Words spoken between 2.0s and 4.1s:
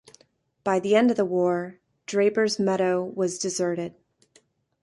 Draper's Meadow was deserted.